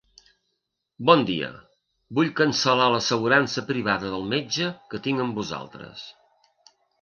[1.09, 1.49] Bon dia,
[2.19, 6.09] vull cancel·lar l'assegurança privada del metge que tinc amb vosaltres.